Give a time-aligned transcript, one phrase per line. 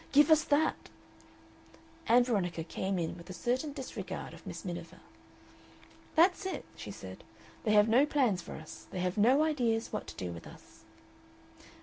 [0.11, 0.89] Give us that"
[2.09, 4.99] Ann Veronica came in with a certain disregard of Miss Miniver.
[6.15, 7.23] "That's it," she said.
[7.65, 8.87] "They have no plans for us.
[8.89, 10.85] They have no ideas what to do with us."